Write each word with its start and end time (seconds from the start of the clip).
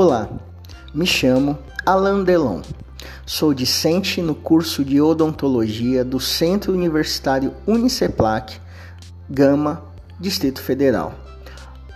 Olá, 0.00 0.28
me 0.94 1.04
chamo 1.04 1.58
Alain 1.84 2.22
Delon. 2.22 2.62
Sou 3.26 3.52
discente 3.52 4.22
no 4.22 4.32
curso 4.32 4.84
de 4.84 5.00
odontologia 5.00 6.04
do 6.04 6.20
Centro 6.20 6.72
Universitário 6.72 7.52
Uniceplac, 7.66 8.60
Gama, 9.28 9.82
Distrito 10.20 10.62
Federal. 10.62 11.14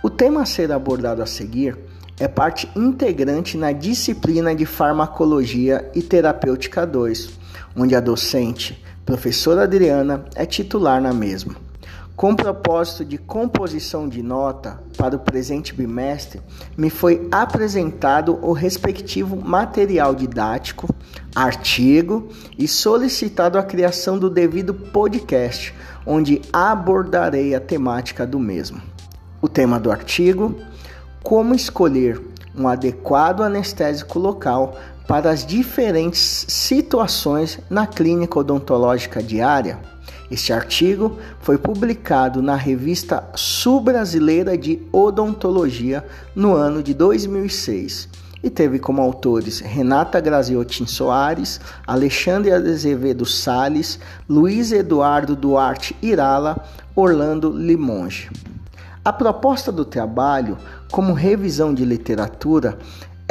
O 0.03 0.09
tema 0.09 0.41
a 0.41 0.45
ser 0.45 0.69
abordado 0.73 1.23
a 1.23 1.25
seguir 1.25 1.77
é 2.19 2.27
parte 2.27 2.69
integrante 2.75 3.55
na 3.55 3.71
disciplina 3.71 4.53
de 4.53 4.65
Farmacologia 4.65 5.89
e 5.95 6.01
Terapêutica 6.01 6.85
2, 6.85 7.29
onde 7.73 7.95
a 7.95 8.01
docente, 8.01 8.83
professora 9.05 9.63
Adriana, 9.63 10.25
é 10.35 10.45
titular 10.45 11.01
na 11.01 11.13
mesma. 11.13 11.55
Com 12.15 12.35
propósito 12.35 13.03
de 13.03 13.17
composição 13.17 14.07
de 14.07 14.21
nota 14.21 14.79
para 14.95 15.15
o 15.15 15.19
presente 15.19 15.73
bimestre, 15.73 16.41
me 16.77 16.91
foi 16.91 17.27
apresentado 17.31 18.37
o 18.41 18.53
respectivo 18.53 19.35
material 19.35 20.13
didático, 20.13 20.87
artigo 21.35 22.29
e 22.57 22.67
solicitado 22.67 23.57
a 23.57 23.63
criação 23.63 24.19
do 24.19 24.29
devido 24.29 24.75
podcast, 24.75 25.73
onde 26.05 26.39
abordarei 26.53 27.55
a 27.55 27.59
temática 27.59 28.27
do 28.27 28.39
mesmo. 28.39 28.79
O 29.41 29.49
tema 29.49 29.79
do 29.79 29.91
artigo: 29.91 30.55
Como 31.23 31.55
escolher 31.55 32.21
um 32.55 32.67
adequado 32.67 33.41
anestésico 33.41 34.19
local 34.19 34.77
para 35.07 35.31
as 35.31 35.43
diferentes 35.43 36.45
situações 36.47 37.59
na 37.69 37.87
clínica 37.87 38.39
odontológica 38.39 39.21
diária. 39.21 39.92
Este 40.31 40.51
artigo 40.51 41.17
foi 41.41 41.57
publicado 41.57 42.41
na 42.41 42.55
revista 42.55 43.23
Sul-Brasileira 43.35 44.57
de 44.57 44.81
Odontologia 44.91 46.03
no 46.35 46.55
ano 46.55 46.81
de 46.81 46.93
2006 46.93 48.09
e 48.43 48.49
teve 48.49 48.77
como 48.77 49.01
autores 49.01 49.61
Renata 49.61 50.19
Graziotin 50.19 50.85
Soares, 50.85 51.61
Alexandre 51.87 52.51
Azevedo 52.51 53.25
Sales, 53.25 53.99
Luiz 54.27 54.71
Eduardo 54.73 55.35
Duarte 55.35 55.95
Irala, 56.01 56.61
Orlando 56.93 57.49
Limonge. 57.49 58.29
A 59.05 59.11
proposta 59.13 59.71
do 59.71 59.85
trabalho, 59.85 60.57
como 60.91 61.13
revisão 61.13 61.73
de 61.73 61.85
literatura, 61.85 62.77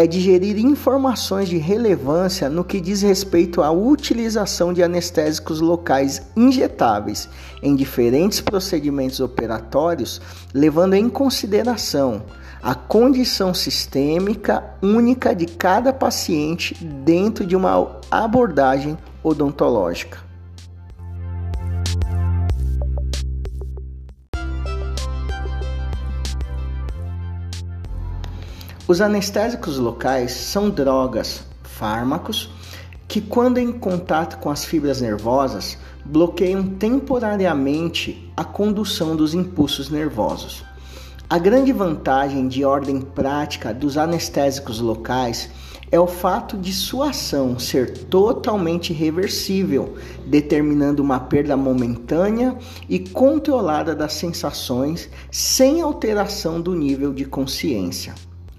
é 0.02 0.06
digerir 0.06 0.58
informações 0.58 1.48
de 1.48 1.58
relevância 1.58 2.48
no 2.48 2.64
que 2.64 2.80
diz 2.80 3.02
respeito 3.02 3.62
à 3.62 3.70
utilização 3.70 4.72
de 4.72 4.82
anestésicos 4.82 5.60
locais 5.60 6.22
injetáveis 6.36 7.28
em 7.62 7.76
diferentes 7.76 8.40
procedimentos 8.40 9.20
operatórios, 9.20 10.20
levando 10.52 10.94
em 10.94 11.08
consideração 11.08 12.24
a 12.60 12.74
condição 12.74 13.54
sistêmica 13.54 14.64
única 14.82 15.34
de 15.34 15.46
cada 15.46 15.92
paciente 15.92 16.74
dentro 16.84 17.46
de 17.46 17.54
uma 17.54 18.00
abordagem 18.10 18.98
odontológica. 19.22 20.31
Os 28.88 29.00
anestésicos 29.00 29.78
locais 29.78 30.32
são 30.32 30.68
drogas, 30.68 31.44
fármacos, 31.62 32.50
que, 33.06 33.20
quando 33.20 33.58
em 33.58 33.70
contato 33.70 34.38
com 34.38 34.50
as 34.50 34.64
fibras 34.64 35.00
nervosas, 35.00 35.78
bloqueiam 36.04 36.64
temporariamente 36.66 38.28
a 38.36 38.42
condução 38.42 39.14
dos 39.14 39.34
impulsos 39.34 39.88
nervosos. 39.88 40.64
A 41.30 41.38
grande 41.38 41.72
vantagem 41.72 42.48
de 42.48 42.64
ordem 42.64 43.00
prática 43.00 43.72
dos 43.72 43.96
anestésicos 43.96 44.80
locais 44.80 45.48
é 45.90 46.00
o 46.00 46.06
fato 46.08 46.56
de 46.58 46.72
sua 46.72 47.10
ação 47.10 47.60
ser 47.60 47.96
totalmente 48.06 48.92
reversível, 48.92 49.94
determinando 50.26 51.02
uma 51.02 51.20
perda 51.20 51.56
momentânea 51.56 52.56
e 52.88 52.98
controlada 52.98 53.94
das 53.94 54.14
sensações 54.14 55.08
sem 55.30 55.80
alteração 55.80 56.60
do 56.60 56.74
nível 56.74 57.12
de 57.14 57.24
consciência. 57.24 58.14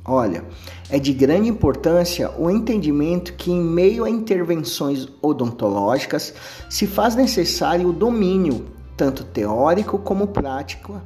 Olha, 0.05 0.43
é 0.89 0.99
de 0.99 1.13
grande 1.13 1.47
importância 1.47 2.29
o 2.37 2.49
entendimento 2.49 3.33
que, 3.33 3.49
em 3.49 3.63
meio 3.63 4.03
a 4.03 4.09
intervenções 4.09 5.07
odontológicas, 5.21 6.33
se 6.69 6.85
faz 6.85 7.15
necessário 7.15 7.87
o 7.87 7.93
domínio, 7.93 8.65
tanto 8.97 9.23
teórico 9.23 9.97
como 9.97 10.27
prático, 10.27 11.01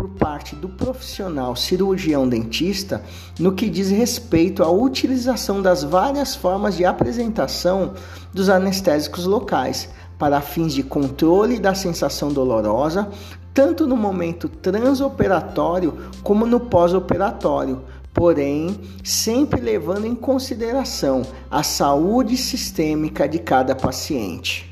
por 0.00 0.08
parte 0.08 0.56
do 0.56 0.68
profissional 0.68 1.54
cirurgião 1.54 2.26
dentista 2.26 3.02
no 3.38 3.52
que 3.52 3.68
diz 3.68 3.90
respeito 3.90 4.62
à 4.62 4.70
utilização 4.70 5.60
das 5.60 5.84
várias 5.84 6.34
formas 6.34 6.76
de 6.76 6.86
apresentação 6.86 7.92
dos 8.32 8.48
anestésicos 8.48 9.26
locais 9.26 9.90
para 10.18 10.40
fins 10.40 10.72
de 10.72 10.82
controle 10.82 11.58
da 11.58 11.74
sensação 11.74 12.32
dolorosa, 12.32 13.10
tanto 13.52 13.86
no 13.86 13.96
momento 13.96 14.48
transoperatório 14.48 15.94
como 16.22 16.46
no 16.46 16.60
pós-operatório 16.60 17.82
porém 18.12 18.80
sempre 19.04 19.60
levando 19.60 20.06
em 20.06 20.14
consideração 20.14 21.22
a 21.50 21.62
saúde 21.62 22.36
sistêmica 22.36 23.28
de 23.28 23.38
cada 23.38 23.74
paciente. 23.74 24.70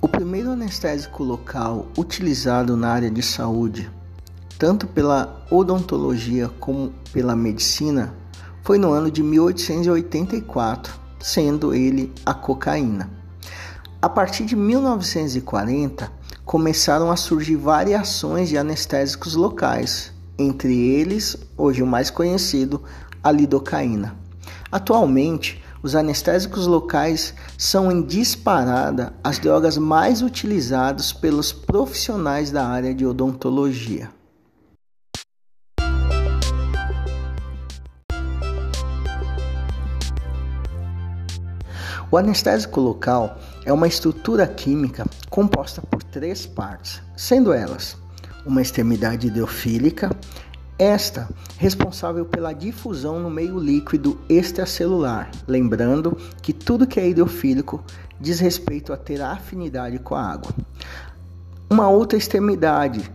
O 0.00 0.08
primeiro 0.08 0.50
anestésico 0.50 1.22
local 1.22 1.86
utilizado 1.96 2.76
na 2.76 2.88
área 2.88 3.10
de 3.10 3.22
saúde, 3.22 3.88
tanto 4.58 4.86
pela 4.86 5.44
odontologia 5.50 6.48
como 6.60 6.92
pela 7.12 7.36
medicina, 7.36 8.14
foi 8.62 8.78
no 8.78 8.92
ano 8.92 9.10
de 9.10 9.22
1884, 9.22 11.00
sendo 11.20 11.74
ele 11.74 12.12
a 12.24 12.34
cocaína. 12.34 13.21
A 14.02 14.08
partir 14.08 14.44
de 14.44 14.56
1940, 14.56 16.10
começaram 16.44 17.12
a 17.12 17.16
surgir 17.16 17.54
variações 17.54 18.48
de 18.48 18.58
anestésicos 18.58 19.36
locais, 19.36 20.12
entre 20.36 20.76
eles, 20.76 21.36
hoje 21.56 21.84
o 21.84 21.86
mais 21.86 22.10
conhecido, 22.10 22.82
a 23.22 23.30
lidocaína. 23.30 24.16
Atualmente, 24.72 25.62
os 25.84 25.94
anestésicos 25.94 26.66
locais 26.66 27.32
são 27.56 27.92
em 27.92 28.02
disparada 28.02 29.14
as 29.22 29.38
drogas 29.38 29.78
mais 29.78 30.20
utilizadas 30.20 31.12
pelos 31.12 31.52
profissionais 31.52 32.50
da 32.50 32.66
área 32.66 32.92
de 32.92 33.06
odontologia. 33.06 34.10
O 42.10 42.16
anestésico 42.18 42.78
local 42.78 43.38
é 43.64 43.72
uma 43.72 43.86
estrutura 43.86 44.46
química 44.46 45.06
composta 45.30 45.80
por 45.82 46.02
três 46.02 46.46
partes, 46.46 47.02
sendo 47.16 47.52
elas 47.52 47.96
uma 48.44 48.60
extremidade 48.60 49.28
hidrofílica, 49.28 50.10
esta 50.78 51.28
responsável 51.58 52.24
pela 52.24 52.52
difusão 52.52 53.20
no 53.20 53.30
meio 53.30 53.58
líquido 53.58 54.20
extracelular, 54.28 55.30
lembrando 55.46 56.16
que 56.42 56.52
tudo 56.52 56.86
que 56.86 56.98
é 56.98 57.08
hidrofílico 57.08 57.84
diz 58.20 58.40
respeito 58.40 58.92
a 58.92 58.96
ter 58.96 59.20
afinidade 59.20 59.98
com 59.98 60.14
a 60.14 60.22
água. 60.22 60.50
Uma 61.70 61.88
outra 61.88 62.18
extremidade, 62.18 63.08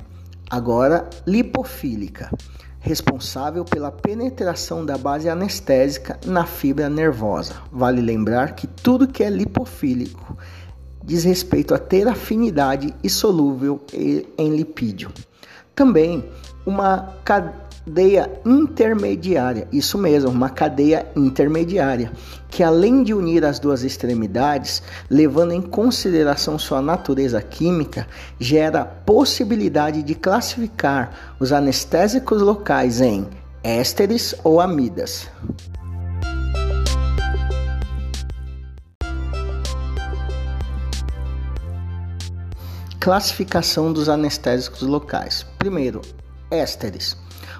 agora 0.50 1.10
lipofílica, 1.26 2.32
responsável 2.80 3.66
pela 3.66 3.92
penetração 3.92 4.86
da 4.86 4.98
base 4.98 5.30
anestésica 5.30 6.20
na 6.26 6.46
fibra 6.46 6.90
nervosa. 6.90 7.56
Vale 7.72 8.02
lembrar 8.02 8.56
que 8.56 8.68
tudo 8.68 9.08
que 9.08 9.24
é 9.24 9.30
lipofílico 9.30 10.38
diz 11.04 11.24
respeito 11.24 11.74
a 11.74 11.78
ter 11.78 12.08
afinidade 12.08 12.94
e 13.04 13.10
solúvel 13.10 13.82
em 13.94 14.56
lipídio. 14.56 15.12
Também 15.74 16.24
uma 16.66 17.14
cadeia 17.88 18.30
intermediária, 18.46 19.66
isso 19.72 19.98
mesmo, 19.98 20.30
uma 20.30 20.50
cadeia 20.50 21.08
intermediária, 21.16 22.12
que 22.50 22.62
além 22.62 23.02
de 23.02 23.14
unir 23.14 23.46
as 23.46 23.60
duas 23.60 23.82
extremidades, 23.82 24.84
levando 25.10 25.54
em 25.54 25.62
consideração 25.62 26.60
sua 26.60 26.82
natureza 26.82 27.42
química, 27.42 28.06
gera 28.38 28.84
possibilidade 28.84 30.04
de 30.04 30.16
classificar 30.16 31.36
os 31.40 31.54
anestésicos 31.54 32.42
locais 32.42 33.00
em 33.00 33.26
ésteres 33.64 34.36
ou 34.44 34.60
amidas. 34.60 35.30
Classificação 43.00 43.94
dos 43.94 44.10
anestésicos 44.10 44.82
locais. 44.82 45.46
Primeiro, 45.58 46.02
ésteres. 46.52 47.16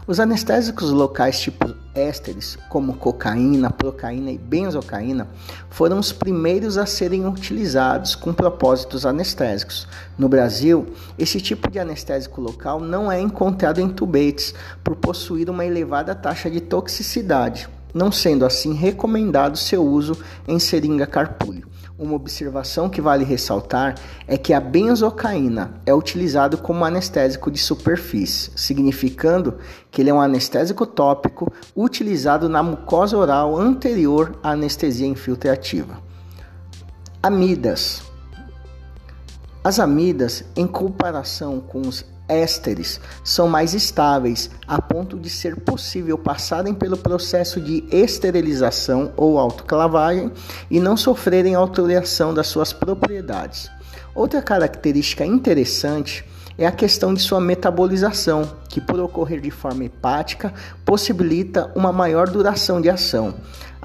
Os 0.08 0.22
anestésicos 0.22 0.90
locais 0.90 1.38
tipo 1.38 1.76
ésteres, 1.94 2.58
como 2.70 2.96
cocaína, 2.96 3.70
procaína 3.70 4.32
e 4.32 4.38
benzocaína, 4.38 5.28
foram 5.70 6.00
os 6.00 6.14
primeiros 6.14 6.78
a 6.78 6.86
serem 6.86 7.28
utilizados 7.28 8.16
com 8.16 8.32
propósitos 8.32 9.06
anestésicos. 9.06 9.86
No 10.18 10.30
Brasil, 10.30 10.88
esse 11.20 11.42
tipo 11.42 11.70
de 11.70 11.78
anestésico 11.78 12.40
local 12.40 12.80
não 12.80 13.12
é 13.12 13.20
encontrado 13.20 13.82
em 13.82 13.90
tubetes 13.90 14.54
por 14.82 14.96
possuir 14.96 15.50
uma 15.50 15.66
elevada 15.66 16.16
taxa 16.16 16.50
de 16.50 16.62
toxicidade, 16.62 17.68
não 17.98 18.12
sendo 18.12 18.46
assim 18.46 18.74
recomendado 18.74 19.58
seu 19.58 19.84
uso 19.84 20.16
em 20.48 20.60
seringa 20.60 21.08
carpúleo. 21.08 21.68
Uma 22.00 22.14
observação 22.14 22.90
que 22.90 23.02
vale 23.02 23.26
ressaltar 23.26 23.96
é 24.28 24.38
que 24.38 24.54
a 24.54 24.60
benzocaína 24.60 25.82
é 25.84 25.92
utilizado 25.92 26.60
como 26.60 26.86
anestésico 26.86 27.50
de 27.50 27.58
superfície, 27.58 28.52
significando 28.56 29.58
que 29.90 30.02
ele 30.02 30.12
é 30.12 30.14
um 30.14 30.22
anestésico 30.22 30.86
tópico 30.86 31.52
utilizado 31.76 32.48
na 32.48 32.62
mucosa 32.62 33.18
oral 33.18 33.58
anterior 33.58 34.38
à 34.44 34.52
anestesia 34.52 35.08
infiltrativa. 35.08 36.00
Amidas. 37.22 38.04
As 39.64 39.80
amidas, 39.80 40.46
em 40.56 40.68
comparação 40.68 41.60
com 41.60 41.82
os 41.82 42.06
ésteres 42.28 43.00
são 43.24 43.48
mais 43.48 43.74
estáveis, 43.74 44.50
a 44.68 44.82
ponto 44.82 45.18
de 45.18 45.30
ser 45.30 45.56
possível 45.58 46.18
passarem 46.18 46.74
pelo 46.74 46.98
processo 46.98 47.60
de 47.60 47.84
esterilização 47.92 49.12
ou 49.16 49.40
autoclavagem 49.40 50.32
e 50.70 50.80
não 50.80 50.98
sofrerem 50.98 51.56
alteração 51.56 52.34
das 52.34 52.48
suas 52.48 52.74
propriedades. 52.74 53.70
Outra 54.14 54.42
característica 54.42 55.26
interessante 55.26 56.26
é 56.58 56.66
a 56.66 56.72
questão 56.72 57.14
de 57.14 57.22
sua 57.22 57.40
metabolização, 57.40 58.52
que 58.68 58.82
por 58.82 59.00
ocorrer 59.00 59.40
de 59.40 59.52
forma 59.52 59.86
hepática 59.86 60.52
possibilita 60.84 61.72
uma 61.76 61.94
maior 61.94 62.28
duração 62.28 62.82
de 62.82 62.90
ação. 62.90 63.36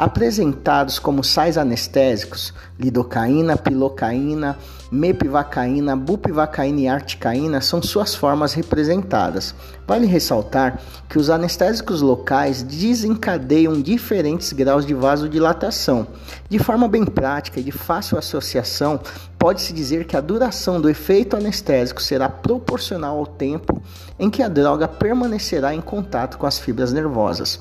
Apresentados 0.03 0.99
como 0.99 1.23
sais 1.23 1.57
anestésicos, 1.57 2.53
lidocaína, 2.77 3.57
pilocaína, 3.57 4.59
mepivacaína, 4.91 5.95
bupivacaína 5.95 6.81
e 6.81 6.89
articaína 6.89 7.61
são 7.61 7.81
suas 7.81 8.13
formas 8.13 8.53
representadas. 8.53 9.55
Vale 9.87 10.05
ressaltar 10.07 10.81
que 11.09 11.21
os 11.21 11.31
anestésicos 11.31 12.03
locais 12.03 12.65
desencadeiam 12.65 13.81
diferentes 13.81 14.53
graus 14.53 14.85
de 14.85 14.93
vasodilatação. 14.93 16.09
De 16.49 16.59
forma 16.59 16.89
bem 16.89 17.05
prática 17.05 17.61
e 17.61 17.63
de 17.63 17.71
fácil 17.71 18.19
associação, 18.19 18.99
pode-se 19.39 19.73
dizer 19.73 20.05
que 20.05 20.17
a 20.17 20.21
duração 20.21 20.81
do 20.81 20.91
efeito 20.91 21.37
anestésico 21.37 22.03
será 22.03 22.29
proporcional 22.29 23.19
ao 23.19 23.27
tempo 23.27 23.81
em 24.19 24.29
que 24.29 24.43
a 24.43 24.49
droga 24.49 24.89
permanecerá 24.89 25.73
em 25.73 25.81
contato 25.81 26.39
com 26.39 26.47
as 26.47 26.59
fibras 26.59 26.93
nervosas. 26.93 27.61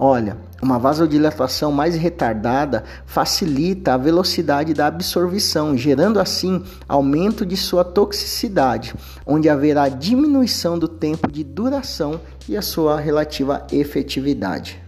Olha, 0.00 0.36
uma 0.62 0.78
vasodilatação 0.78 1.72
mais 1.72 1.96
retardada 1.96 2.84
facilita 3.04 3.94
a 3.94 3.96
velocidade 3.96 4.72
da 4.72 4.86
absorção, 4.86 5.76
gerando 5.76 6.20
assim 6.20 6.62
aumento 6.88 7.44
de 7.44 7.56
sua 7.56 7.82
toxicidade, 7.84 8.94
onde 9.26 9.48
haverá 9.48 9.88
diminuição 9.88 10.78
do 10.78 10.86
tempo 10.86 11.32
de 11.32 11.42
duração 11.42 12.20
e 12.48 12.56
a 12.56 12.62
sua 12.62 13.00
relativa 13.00 13.66
efetividade. 13.72 14.80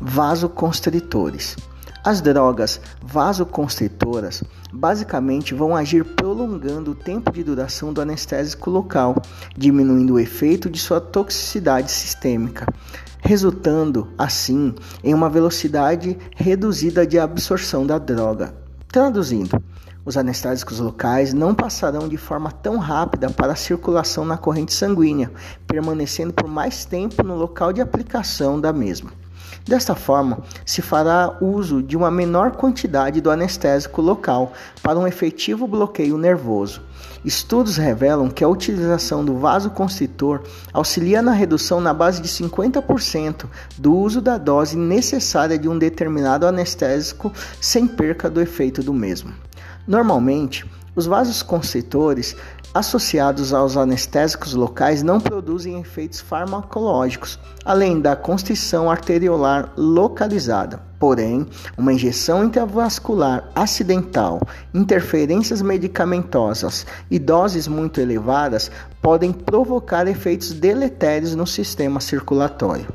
Vasoconstritores. 0.00 1.56
As 2.06 2.20
drogas 2.20 2.80
vasoconstritoras 3.02 4.44
basicamente 4.72 5.52
vão 5.52 5.74
agir 5.74 6.04
prolongando 6.04 6.92
o 6.92 6.94
tempo 6.94 7.32
de 7.32 7.42
duração 7.42 7.92
do 7.92 8.00
anestésico 8.00 8.70
local, 8.70 9.20
diminuindo 9.58 10.14
o 10.14 10.20
efeito 10.20 10.70
de 10.70 10.78
sua 10.78 11.00
toxicidade 11.00 11.90
sistêmica, 11.90 12.64
resultando 13.18 14.06
assim 14.16 14.72
em 15.02 15.12
uma 15.14 15.28
velocidade 15.28 16.16
reduzida 16.36 17.04
de 17.04 17.18
absorção 17.18 17.84
da 17.84 17.98
droga. 17.98 18.54
Traduzindo, 18.86 19.60
os 20.04 20.16
anestésicos 20.16 20.78
locais 20.78 21.34
não 21.34 21.56
passarão 21.56 22.06
de 22.06 22.16
forma 22.16 22.52
tão 22.52 22.78
rápida 22.78 23.30
para 23.30 23.54
a 23.54 23.56
circulação 23.56 24.24
na 24.24 24.38
corrente 24.38 24.72
sanguínea, 24.72 25.32
permanecendo 25.66 26.32
por 26.32 26.48
mais 26.48 26.84
tempo 26.84 27.24
no 27.24 27.34
local 27.34 27.72
de 27.72 27.80
aplicação 27.80 28.60
da 28.60 28.72
mesma. 28.72 29.10
Desta 29.66 29.96
forma, 29.96 30.38
se 30.64 30.80
fará 30.80 31.38
uso 31.40 31.82
de 31.82 31.96
uma 31.96 32.08
menor 32.08 32.52
quantidade 32.52 33.20
do 33.20 33.32
anestésico 33.32 34.00
local 34.00 34.52
para 34.80 34.96
um 34.96 35.08
efetivo 35.08 35.66
bloqueio 35.66 36.16
nervoso. 36.16 36.82
Estudos 37.24 37.76
revelam 37.76 38.28
que 38.28 38.44
a 38.44 38.48
utilização 38.48 39.24
do 39.24 39.36
vasoconstritor 39.36 40.42
auxilia 40.72 41.20
na 41.20 41.32
redução 41.32 41.80
na 41.80 41.92
base 41.92 42.22
de 42.22 42.28
50% 42.28 43.46
do 43.76 43.92
uso 43.92 44.20
da 44.20 44.38
dose 44.38 44.76
necessária 44.76 45.58
de 45.58 45.68
um 45.68 45.76
determinado 45.76 46.46
anestésico 46.46 47.32
sem 47.60 47.88
perca 47.88 48.30
do 48.30 48.40
efeito 48.40 48.84
do 48.84 48.94
mesmo. 48.94 49.34
Normalmente, 49.84 50.64
os 50.94 51.06
vasoconstritores 51.06 52.36
associados 52.78 53.54
aos 53.54 53.76
anestésicos 53.76 54.52
locais 54.52 55.02
não 55.02 55.18
produzem 55.18 55.80
efeitos 55.80 56.20
farmacológicos, 56.20 57.38
além 57.64 58.00
da 58.00 58.14
constrição 58.14 58.90
arteriolar 58.90 59.72
localizada. 59.76 60.80
Porém, 60.98 61.46
uma 61.76 61.92
injeção 61.92 62.44
intravascular 62.44 63.50
acidental, 63.54 64.40
interferências 64.74 65.62
medicamentosas 65.62 66.86
e 67.10 67.18
doses 67.18 67.66
muito 67.66 68.00
elevadas 68.00 68.70
podem 69.00 69.32
provocar 69.32 70.06
efeitos 70.06 70.52
deletérios 70.52 71.34
no 71.34 71.46
sistema 71.46 72.00
circulatório. 72.00 72.86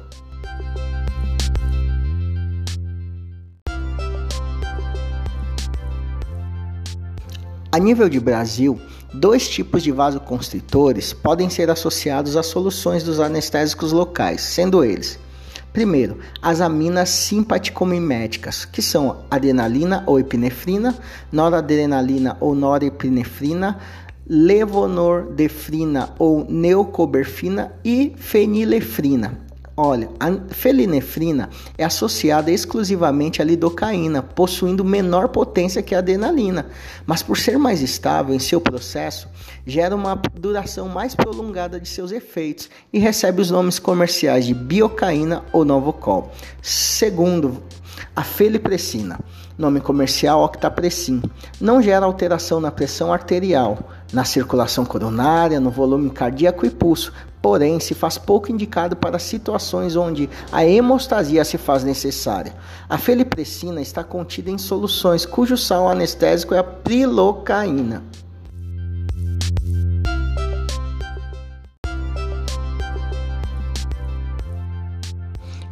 A 7.73 7.79
nível 7.79 8.09
de 8.09 8.19
Brasil, 8.19 8.77
Dois 9.13 9.49
tipos 9.49 9.83
de 9.83 9.91
vasoconstritores 9.91 11.11
podem 11.11 11.49
ser 11.49 11.69
associados 11.69 12.37
às 12.37 12.45
soluções 12.45 13.03
dos 13.03 13.19
anestésicos 13.19 13.91
locais, 13.91 14.39
sendo 14.39 14.85
eles: 14.85 15.19
primeiro, 15.73 16.19
as 16.41 16.61
aminas 16.61 17.09
simpaticomiméticas, 17.09 18.63
que 18.63 18.81
são 18.81 19.25
adrenalina 19.29 20.01
ou 20.07 20.17
epinefrina, 20.17 20.97
noradrenalina 21.29 22.37
ou 22.39 22.55
norepinefrina, 22.55 23.79
levonordefrina 24.25 26.15
ou 26.17 26.45
neucoberfina 26.49 27.73
e 27.83 28.13
fenilefrina. 28.15 29.50
Olha, 29.83 30.11
a 30.19 30.53
felinefrina 30.53 31.49
é 31.75 31.83
associada 31.83 32.51
exclusivamente 32.51 33.41
à 33.41 33.45
lidocaína, 33.45 34.21
possuindo 34.21 34.85
menor 34.85 35.29
potência 35.29 35.81
que 35.81 35.95
a 35.95 35.97
adrenalina, 35.97 36.67
mas 37.03 37.23
por 37.23 37.35
ser 37.35 37.57
mais 37.57 37.81
estável 37.81 38.35
em 38.35 38.37
seu 38.37 38.61
processo, 38.61 39.27
gera 39.65 39.95
uma 39.95 40.13
duração 40.35 40.87
mais 40.87 41.15
prolongada 41.15 41.79
de 41.79 41.89
seus 41.89 42.11
efeitos 42.11 42.69
e 42.93 42.99
recebe 42.99 43.41
os 43.41 43.49
nomes 43.49 43.79
comerciais 43.79 44.45
de 44.45 44.53
biocaína 44.53 45.43
ou 45.51 45.65
novocol. 45.65 46.31
Segundo, 46.61 47.63
a 48.15 48.23
felipressina, 48.23 49.19
nome 49.57 49.81
comercial 49.81 50.43
octapressin, 50.43 51.23
não 51.59 51.81
gera 51.81 52.05
alteração 52.05 52.59
na 52.59 52.69
pressão 52.69 53.11
arterial, 53.11 53.89
na 54.13 54.25
circulação 54.25 54.85
coronária, 54.85 55.59
no 55.59 55.71
volume 55.71 56.11
cardíaco 56.11 56.67
e 56.67 56.69
pulso, 56.69 57.11
porém 57.41 57.79
se 57.79 57.93
faz 57.93 58.17
pouco 58.17 58.51
indicado 58.51 58.95
para 58.95 59.17
situações 59.17 59.95
onde 59.95 60.29
a 60.51 60.65
hemostasia 60.65 61.43
se 61.43 61.57
faz 61.57 61.83
necessária. 61.83 62.53
A 62.87 62.97
felipressina 62.97 63.81
está 63.81 64.03
contida 64.03 64.49
em 64.49 64.57
soluções 64.57 65.25
cujo 65.25 65.57
sal 65.57 65.89
anestésico 65.89 66.53
é 66.53 66.59
a 66.59 66.63
prilocaína. 66.63 68.03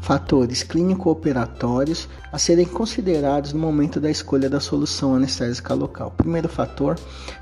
Fatores 0.10 0.64
clínico-operatórios 0.64 2.10
a 2.32 2.40
serem 2.40 2.66
considerados 2.66 3.54
no 3.54 3.60
momento 3.60 4.00
da 4.00 4.10
escolha 4.10 4.50
da 4.50 4.60
solução 4.60 5.14
anestésica 5.14 5.72
local. 5.76 6.10
Primeiro 6.18 6.50
fator, 6.50 6.98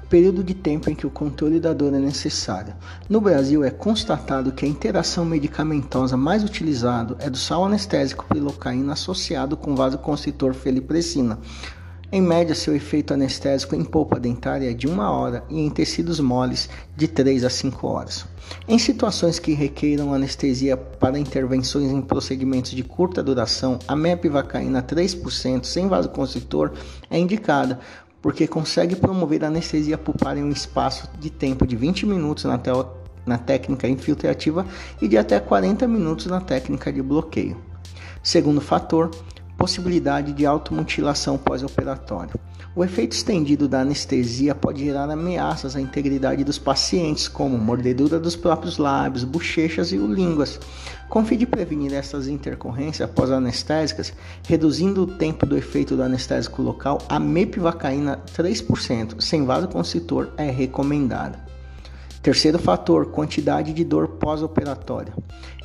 período 0.09 0.43
de 0.43 0.53
tempo 0.53 0.89
em 0.89 0.93
que 0.93 1.07
o 1.07 1.09
controle 1.09 1.61
da 1.61 1.71
dor 1.71 1.93
é 1.93 1.97
necessário. 1.97 2.73
No 3.07 3.21
Brasil, 3.21 3.63
é 3.63 3.69
constatado 3.69 4.51
que 4.51 4.65
a 4.65 4.67
interação 4.67 5.23
medicamentosa 5.23 6.17
mais 6.17 6.43
utilizada 6.43 7.15
é 7.21 7.29
do 7.29 7.37
sal 7.37 7.63
anestésico 7.63 8.25
pilocaína 8.25 8.91
associado 8.91 9.55
com 9.55 9.73
vasoconstritor 9.73 10.53
felipressina, 10.53 11.39
em 12.09 12.21
média, 12.21 12.55
seu 12.55 12.73
efeito 12.73 13.13
anestésico 13.13 13.75
em 13.75 13.83
polpa 13.83 14.17
dentária 14.17 14.71
é 14.71 14.73
de 14.73 14.87
uma 14.87 15.11
hora 15.11 15.43
e 15.49 15.59
em 15.59 15.69
tecidos 15.69 16.21
moles 16.21 16.69
de 16.95 17.05
3 17.05 17.43
a 17.43 17.49
5 17.49 17.85
horas. 17.85 18.25
Em 18.65 18.79
situações 18.79 19.39
que 19.39 19.51
requeiram 19.51 20.13
anestesia 20.13 20.77
para 20.77 21.19
intervenções 21.19 21.91
em 21.91 22.01
procedimentos 22.01 22.71
de 22.71 22.81
curta 22.81 23.21
duração, 23.21 23.77
a 23.85 23.93
mepivacaína 23.93 24.81
3% 24.81 25.65
sem 25.65 25.89
vasoconstritor 25.89 26.71
é 27.09 27.19
indicada, 27.19 27.77
porque 28.21 28.47
consegue 28.47 28.95
promover 28.95 29.43
anestesia 29.43 29.97
pulpar 29.97 30.37
em 30.37 30.43
um 30.43 30.49
espaço 30.49 31.09
de 31.19 31.29
tempo 31.29 31.67
de 31.67 31.75
20 31.75 32.05
minutos 32.05 32.45
na, 32.45 32.57
na 33.25 33.37
técnica 33.37 33.85
infiltrativa 33.85 34.65
e 35.01 35.09
de 35.09 35.17
até 35.17 35.41
40 35.41 35.85
minutos 35.89 36.27
na 36.27 36.39
técnica 36.39 36.91
de 36.91 37.01
bloqueio. 37.01 37.57
Segundo 38.23 38.61
fator, 38.61 39.11
possibilidade 39.57 40.31
de 40.31 40.45
automutilação 40.45 41.37
pós-operatória. 41.37 42.33
O 42.75 42.83
efeito 42.83 43.13
estendido 43.13 43.67
da 43.67 43.81
anestesia 43.81 44.53
pode 44.53 44.85
gerar 44.85 45.09
ameaças 45.09 45.75
à 45.75 45.81
integridade 45.81 46.43
dos 46.43 46.59
pacientes, 46.59 47.27
como 47.27 47.57
mordedura 47.57 48.19
dos 48.19 48.35
próprios 48.35 48.77
lábios, 48.77 49.23
bochechas 49.23 49.91
e 49.91 49.97
línguas. 49.97 50.59
Com 51.09 51.25
fim 51.25 51.37
de 51.37 51.47
prevenir 51.47 51.91
essas 51.93 52.27
intercorrências 52.27 53.09
pós-anestésicas, 53.09 54.13
reduzindo 54.47 55.01
o 55.01 55.07
tempo 55.07 55.43
do 55.45 55.57
efeito 55.57 55.95
do 55.95 56.03
anestésico 56.03 56.61
local, 56.61 56.99
a 57.09 57.19
mepivacaína 57.19 58.19
3% 58.37 59.19
sem 59.19 59.43
vasoconstritor 59.43 60.29
é 60.37 60.51
recomendada. 60.51 61.56
Terceiro 62.21 62.59
fator, 62.59 63.07
quantidade 63.07 63.71
de 63.71 63.83
dor 63.83 64.07
pós-operatória. 64.07 65.13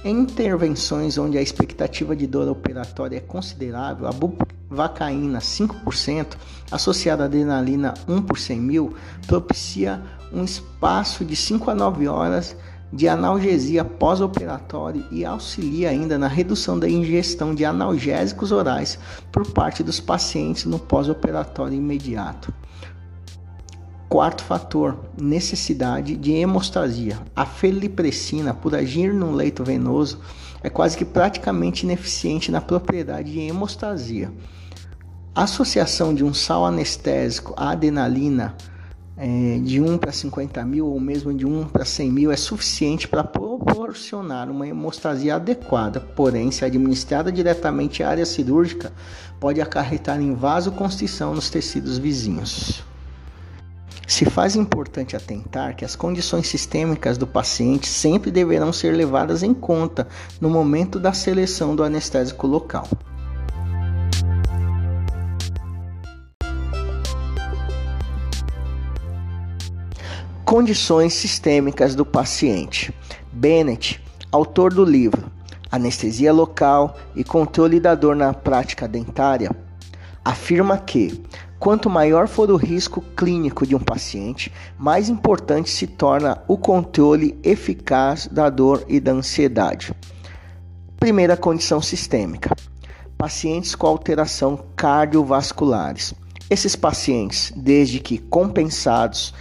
Em 0.04 0.20
intervenções 0.20 1.18
onde 1.18 1.38
a 1.38 1.42
expectativa 1.42 2.14
de 2.14 2.26
dor 2.26 2.48
operatória 2.48 3.16
é 3.16 3.20
considerável, 3.20 4.06
a 4.06 4.12
buvacaína 4.12 5.38
5% 5.38 6.36
associada 6.70 7.24
à 7.24 7.26
adrenalina 7.26 7.94
1 8.06 8.22
por 8.22 8.38
100 8.38 8.60
mil 8.60 8.94
propicia 9.26 10.02
um 10.32 10.44
espaço 10.44 11.24
de 11.24 11.34
5 11.34 11.70
a 11.70 11.74
9 11.74 12.06
horas 12.06 12.56
de 12.92 13.08
analgesia 13.08 13.84
pós-operatória 13.84 15.02
e 15.10 15.24
auxilia 15.24 15.88
ainda 15.88 16.18
na 16.18 16.28
redução 16.28 16.78
da 16.78 16.88
ingestão 16.88 17.54
de 17.54 17.64
analgésicos 17.64 18.52
orais 18.52 18.98
por 19.32 19.50
parte 19.50 19.82
dos 19.82 19.98
pacientes 19.98 20.66
no 20.66 20.78
pós-operatório 20.78 21.74
imediato. 21.74 22.52
Quarto 24.12 24.44
fator, 24.44 25.06
necessidade 25.18 26.14
de 26.18 26.32
hemostasia. 26.32 27.18
A 27.34 27.46
felipressina, 27.46 28.52
por 28.52 28.74
agir 28.74 29.10
no 29.14 29.32
leito 29.32 29.64
venoso, 29.64 30.20
é 30.62 30.68
quase 30.68 30.98
que 30.98 31.04
praticamente 31.06 31.84
ineficiente 31.86 32.52
na 32.52 32.60
propriedade 32.60 33.32
de 33.32 33.40
hemostasia. 33.40 34.30
A 35.34 35.44
associação 35.44 36.14
de 36.14 36.22
um 36.22 36.34
sal 36.34 36.66
anestésico 36.66 37.54
à 37.56 37.70
adenalina 37.70 38.54
é, 39.16 39.58
de 39.64 39.80
1 39.80 39.96
para 39.96 40.12
50 40.12 40.62
mil 40.62 40.88
ou 40.88 41.00
mesmo 41.00 41.32
de 41.32 41.46
1 41.46 41.68
para 41.68 41.86
100 41.86 42.12
mil 42.12 42.30
é 42.30 42.36
suficiente 42.36 43.08
para 43.08 43.24
proporcionar 43.24 44.50
uma 44.50 44.68
hemostasia 44.68 45.36
adequada, 45.36 46.00
porém, 46.00 46.50
se 46.50 46.66
administrada 46.66 47.32
diretamente 47.32 48.02
à 48.02 48.10
área 48.10 48.26
cirúrgica, 48.26 48.92
pode 49.40 49.58
acarretar 49.58 50.20
em 50.20 50.34
vasoconstrição 50.34 51.34
nos 51.34 51.48
tecidos 51.48 51.96
vizinhos. 51.96 52.91
Se 54.12 54.26
faz 54.26 54.56
importante 54.56 55.16
atentar 55.16 55.74
que 55.74 55.86
as 55.86 55.96
condições 55.96 56.46
sistêmicas 56.46 57.16
do 57.16 57.26
paciente 57.26 57.88
sempre 57.88 58.30
deverão 58.30 58.70
ser 58.70 58.94
levadas 58.94 59.42
em 59.42 59.54
conta 59.54 60.06
no 60.38 60.50
momento 60.50 61.00
da 61.00 61.14
seleção 61.14 61.74
do 61.74 61.82
anestésico 61.82 62.46
local. 62.46 62.86
Condições 70.44 71.14
sistêmicas 71.14 71.94
do 71.94 72.04
paciente. 72.04 72.94
Bennett, 73.32 73.98
autor 74.30 74.74
do 74.74 74.84
livro 74.84 75.32
Anestesia 75.70 76.34
Local 76.34 76.98
e 77.16 77.24
Controle 77.24 77.80
da 77.80 77.94
Dor 77.94 78.14
na 78.14 78.34
Prática 78.34 78.86
Dentária, 78.86 79.50
afirma 80.22 80.76
que 80.76 81.24
Quanto 81.62 81.88
maior 81.88 82.26
for 82.26 82.50
o 82.50 82.56
risco 82.56 83.00
clínico 83.16 83.64
de 83.64 83.76
um 83.76 83.78
paciente, 83.78 84.52
mais 84.76 85.08
importante 85.08 85.70
se 85.70 85.86
torna 85.86 86.42
o 86.48 86.58
controle 86.58 87.38
eficaz 87.40 88.26
da 88.26 88.50
dor 88.50 88.84
e 88.88 88.98
da 88.98 89.12
ansiedade. 89.12 89.94
Primeira 90.98 91.36
condição 91.36 91.80
sistêmica: 91.80 92.50
pacientes 93.16 93.76
com 93.76 93.86
alteração 93.86 94.58
cardiovasculares. 94.74 96.12
Esses 96.50 96.74
pacientes, 96.74 97.52
desde 97.54 98.00
que 98.00 98.18
compensados, 98.18 99.32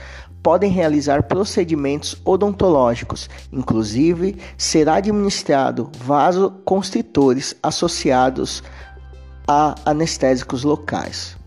podem 0.44 0.70
realizar 0.70 1.24
procedimentos 1.24 2.16
odontológicos, 2.24 3.32
inclusive 3.52 4.38
será 4.56 4.98
administrado 4.98 5.90
vasoconstritores 6.06 7.56
associados 7.64 8.62
a 9.48 9.74
anestésicos 9.84 10.64
locais. 10.64 11.41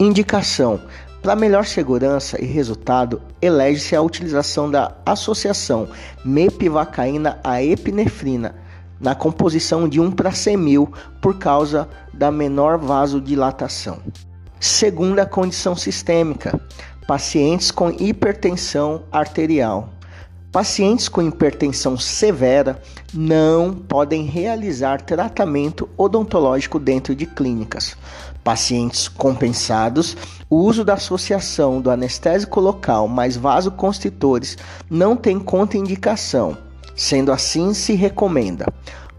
Indicação: 0.00 0.80
para 1.20 1.36
melhor 1.36 1.66
segurança 1.66 2.42
e 2.42 2.46
resultado, 2.46 3.20
elege-se 3.42 3.94
a 3.94 4.00
utilização 4.00 4.70
da 4.70 4.96
associação 5.04 5.88
mepivacaína 6.24 7.38
a 7.44 7.62
epinefrina 7.62 8.54
na 8.98 9.14
composição 9.14 9.86
de 9.86 10.00
1 10.00 10.12
para 10.12 10.32
100 10.32 10.56
mil 10.56 10.90
por 11.20 11.38
causa 11.38 11.86
da 12.14 12.30
menor 12.30 12.78
vasodilatação. 12.78 13.98
Segunda 14.58 15.26
condição 15.26 15.76
sistêmica: 15.76 16.58
pacientes 17.06 17.70
com 17.70 17.90
hipertensão 17.90 19.02
arterial. 19.12 19.90
Pacientes 20.50 21.08
com 21.08 21.22
hipertensão 21.22 21.96
severa 21.96 22.82
não 23.14 23.72
podem 23.72 24.24
realizar 24.24 25.00
tratamento 25.00 25.88
odontológico 25.96 26.76
dentro 26.76 27.14
de 27.14 27.24
clínicas. 27.24 27.96
Pacientes 28.42 29.06
compensados, 29.06 30.16
o 30.48 30.56
uso 30.56 30.84
da 30.84 30.94
associação 30.94 31.80
do 31.80 31.90
anestésico 31.90 32.60
local 32.60 33.06
mais 33.06 33.36
vasoconstritores 33.36 34.56
não 34.88 35.14
tem 35.16 35.38
contraindicação. 35.38 36.56
Sendo 36.96 37.32
assim, 37.32 37.72
se 37.72 37.94
recomenda, 37.94 38.66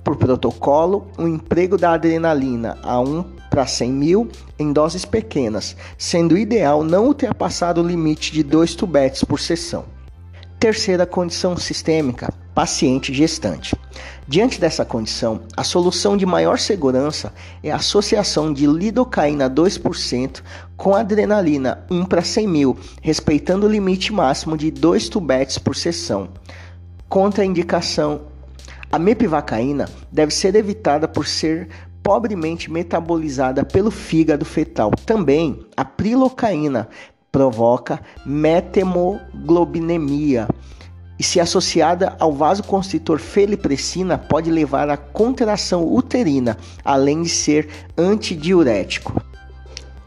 por 0.04 0.16
protocolo, 0.16 1.08
o 1.18 1.28
emprego 1.28 1.78
da 1.78 1.94
adrenalina 1.94 2.78
a 2.84 3.00
1 3.00 3.24
para 3.50 3.68
100 3.68 3.92
mil 3.92 4.30
em 4.58 4.74
doses 4.74 5.06
pequenas, 5.06 5.76
sendo 5.98 6.38
ideal 6.38 6.84
não 6.84 7.06
ultrapassar 7.06 7.78
o 7.78 7.84
limite 7.84 8.32
de 8.32 8.44
2 8.44 8.76
tubetes 8.76 9.24
por 9.24 9.40
sessão. 9.40 9.86
Terceira 10.62 11.08
condição 11.08 11.58
sistêmica, 11.58 12.32
paciente 12.54 13.12
gestante. 13.12 13.76
Diante 14.28 14.62
dessa 14.62 14.86
condição, 14.86 15.42
a 15.58 15.64
solução 15.64 16.16
de 16.16 16.24
maior 16.24 16.60
segurança 16.60 17.34
é 17.64 17.72
a 17.72 17.78
associação 17.78 18.54
de 18.54 18.68
lidocaína 18.68 19.50
2% 19.50 20.44
com 20.78 20.94
adrenalina 20.94 21.84
1 21.90 22.06
para 22.06 22.22
100 22.22 22.48
mil, 22.48 22.78
respeitando 23.02 23.66
o 23.66 23.70
limite 23.70 24.14
máximo 24.14 24.56
de 24.56 24.70
2 24.70 25.10
tubetes 25.10 25.58
por 25.58 25.76
sessão. 25.76 26.30
Contraindicação: 27.10 28.22
a 28.92 29.00
mepivacaína 29.00 29.90
deve 30.12 30.32
ser 30.32 30.54
evitada 30.54 31.08
por 31.08 31.26
ser 31.26 31.70
pobremente 32.04 32.72
metabolizada 32.72 33.64
pelo 33.64 33.90
fígado 33.90 34.46
fetal. 34.46 34.92
Também 35.08 35.66
a 35.76 35.84
prilocaína 35.84 36.88
provoca 37.32 38.02
metemoglobinemia 38.26 40.48
e, 41.18 41.24
se 41.24 41.40
associada 41.40 42.18
ao 42.20 42.34
vasoconstritor 42.34 43.20
felipressina, 43.20 44.18
pode 44.18 44.52
levar 44.52 44.90
à 44.90 44.98
contração 44.98 45.88
uterina, 45.94 46.58
além 46.84 47.22
de 47.22 47.30
ser 47.30 47.70
antidiurético. 47.98 49.22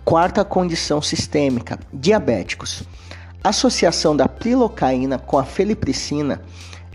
Quarta 0.05 0.45
condição 0.45 1.01
sistêmica: 1.01 1.79
diabéticos. 1.93 2.83
A 3.43 3.49
associação 3.51 4.17
da 4.17 4.29
prilocaína 4.29 5.19
com 5.19 5.39
a 5.39 5.45
felipressina 5.45 6.43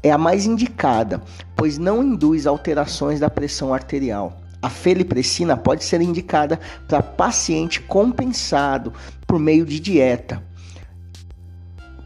é 0.04 0.12
a 0.12 0.18
mais 0.18 0.46
indicada, 0.46 1.22
pois 1.56 1.78
não 1.78 2.04
induz 2.04 2.46
alterações 2.46 3.18
da 3.20 3.30
pressão 3.30 3.74
arterial. 3.74 4.38
A 4.62 4.70
felipressina 4.70 5.56
pode 5.56 5.84
ser 5.84 6.02
indicada 6.02 6.60
para 6.88 7.02
paciente 7.02 7.82
compensado 7.82 8.94
por 9.26 9.40
meio 9.40 9.66
de 9.66 9.80
dieta. 9.80 10.44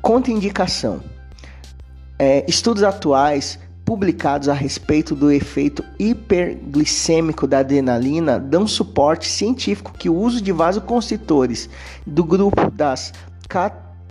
Contraindicação: 0.01 1.01
é, 2.19 2.45
estudos 2.47 2.83
atuais 2.83 3.59
publicados 3.85 4.47
a 4.47 4.53
respeito 4.53 5.15
do 5.15 5.31
efeito 5.31 5.83
hiperglicêmico 5.99 7.45
da 7.45 7.59
adrenalina 7.59 8.39
dão 8.39 8.65
suporte 8.65 9.27
científico 9.27 9.93
que 9.93 10.09
o 10.09 10.15
uso 10.15 10.41
de 10.41 10.51
vasoconstritores 10.51 11.69
do 12.05 12.23
grupo 12.23 12.71
das 12.71 13.11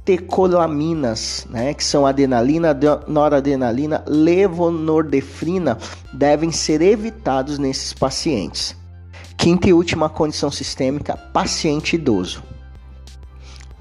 catecolaminas, 0.05 1.47
né, 1.49 1.73
que 1.73 1.85
são 1.85 2.05
adrenalina, 2.05 2.77
noradrenalina, 3.07 4.05
levonorfina, 4.07 5.79
devem 6.13 6.51
ser 6.51 6.83
evitados 6.83 7.59
nesses 7.59 7.93
pacientes. 7.93 8.77
Quinta 9.37 9.69
e 9.69 9.73
última 9.73 10.09
condição 10.09 10.51
sistêmica, 10.51 11.17
paciente 11.17 11.95
idoso. 11.95 12.43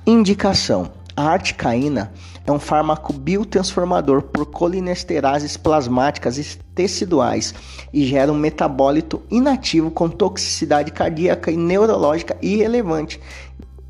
Indicação: 0.06 0.92
a 1.16 1.24
articaína 1.24 2.12
é 2.46 2.51
um 2.51 2.60
fármaco 2.60 3.13
biotransformador 3.13 4.24
por 4.24 4.46
colinesterases 4.46 5.58
plasmáticas 5.58 6.38
e 6.38 6.58
teciduais 6.74 7.54
e 7.94 8.06
gera 8.06 8.32
um 8.32 8.38
metabólito 8.38 9.22
inativo 9.30 9.92
com 9.92 10.10
toxicidade 10.10 10.92
cardíaca 10.92 11.51
e 11.51 11.58
neurológica 11.58 12.38
irrelevante 12.42 13.20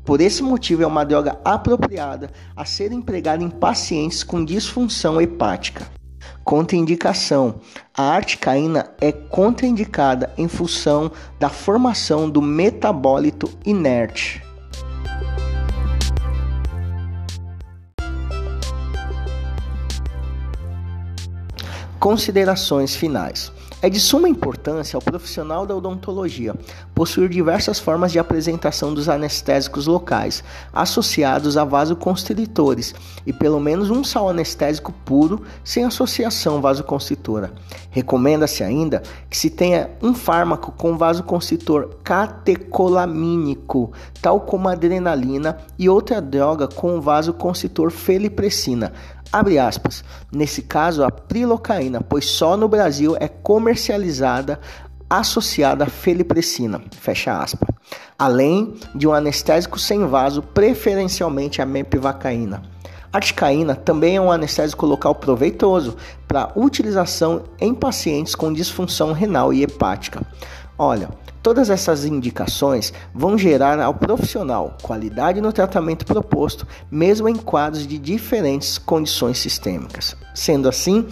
Por 0.04 0.20
esse 0.20 0.42
motivo, 0.42 0.82
é 0.82 0.86
uma 0.86 1.04
droga 1.04 1.38
apropriada 1.44 2.30
a 2.56 2.64
ser 2.64 2.90
empregada 2.90 3.42
em 3.42 3.48
pacientes 3.48 4.24
com 4.24 4.44
disfunção 4.44 5.20
hepática. 5.20 5.86
Contraindicação: 6.42 7.60
a 7.96 8.02
articaína 8.02 8.90
é 9.00 9.12
contraindicada 9.12 10.32
em 10.36 10.48
função 10.48 11.10
da 11.38 11.48
formação 11.48 12.28
do 12.28 12.42
metabólito 12.42 13.48
inerte. 13.64 14.42
Considerações 22.00 22.96
finais. 22.96 23.52
É 23.84 23.90
de 23.90 23.98
suma 23.98 24.28
importância 24.28 24.96
ao 24.96 25.02
profissional 25.02 25.66
da 25.66 25.74
odontologia 25.74 26.54
possuir 26.94 27.28
diversas 27.28 27.80
formas 27.80 28.12
de 28.12 28.18
apresentação 28.20 28.94
dos 28.94 29.08
anestésicos 29.08 29.88
locais 29.88 30.44
associados 30.72 31.56
a 31.56 31.64
vasoconstritores 31.64 32.94
e 33.26 33.32
pelo 33.32 33.58
menos 33.58 33.90
um 33.90 34.04
sal 34.04 34.28
anestésico 34.28 34.92
puro 35.04 35.42
sem 35.64 35.82
associação 35.82 36.60
vasoconstritora. 36.60 37.52
Recomenda-se 37.90 38.62
ainda 38.62 39.02
que 39.28 39.36
se 39.36 39.50
tenha 39.50 39.90
um 40.00 40.14
fármaco 40.14 40.70
com 40.70 40.96
vasoconstritor 40.96 41.96
catecolamínico, 42.04 43.90
tal 44.20 44.42
como 44.42 44.68
a 44.68 44.72
adrenalina, 44.72 45.58
e 45.76 45.88
outra 45.88 46.22
droga 46.22 46.68
com 46.68 47.00
vasoconstritor 47.00 47.90
felipressina, 47.90 48.92
Abre 49.30 49.58
aspas. 49.58 50.04
Nesse 50.30 50.62
caso, 50.62 51.04
a 51.04 51.10
prilocaína, 51.10 52.00
pois 52.00 52.26
só 52.26 52.56
no 52.56 52.68
Brasil 52.68 53.16
é 53.20 53.28
comercializada 53.28 54.58
associada 55.08 55.84
à 55.84 55.86
felipressina. 55.86 56.80
Fecha 56.92 57.38
aspas. 57.38 57.68
Além 58.18 58.74
de 58.94 59.06
um 59.06 59.12
anestésico 59.12 59.78
sem 59.78 60.06
vaso, 60.06 60.40
preferencialmente 60.40 61.60
a 61.60 61.66
mepivacaína. 61.66 62.62
Articaína 63.12 63.74
também 63.74 64.16
é 64.16 64.20
um 64.20 64.32
anestésico 64.32 64.86
local 64.86 65.14
proveitoso 65.14 65.96
para 66.26 66.50
utilização 66.56 67.42
em 67.60 67.74
pacientes 67.74 68.34
com 68.34 68.50
disfunção 68.50 69.12
renal 69.12 69.52
e 69.52 69.62
hepática. 69.62 70.22
Olha, 70.78 71.08
Todas 71.42 71.70
essas 71.70 72.04
indicações 72.04 72.92
vão 73.12 73.36
gerar 73.36 73.80
ao 73.80 73.94
profissional 73.94 74.76
qualidade 74.80 75.40
no 75.40 75.52
tratamento 75.52 76.06
proposto, 76.06 76.66
mesmo 76.88 77.28
em 77.28 77.34
quadros 77.34 77.84
de 77.84 77.98
diferentes 77.98 78.78
condições 78.78 79.38
sistêmicas. 79.38 80.16
Sendo 80.32 80.68
assim, 80.68 81.04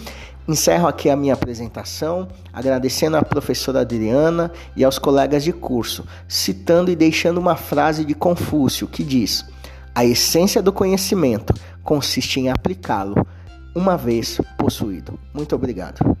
encerro 0.47 0.87
aqui 0.87 1.09
a 1.09 1.17
minha 1.17 1.33
apresentação, 1.33 2.29
agradecendo 2.53 3.17
à 3.17 3.21
professora 3.21 3.81
Adriana 3.81 4.49
e 4.73 4.85
aos 4.85 4.97
colegas 4.97 5.43
de 5.43 5.51
curso, 5.51 6.05
citando 6.29 6.89
e 6.89 6.95
deixando 6.95 7.37
uma 7.37 7.57
frase 7.57 8.05
de 8.05 8.13
Confúcio 8.13 8.87
que 8.87 9.03
diz: 9.03 9.45
A 9.93 10.05
essência 10.05 10.61
do 10.61 10.71
conhecimento 10.71 11.53
consiste 11.83 12.39
em 12.39 12.49
aplicá-lo 12.49 13.27
uma 13.75 13.97
vez 13.97 14.39
possuído. 14.57 15.19
Muito 15.33 15.53
obrigado. 15.53 16.17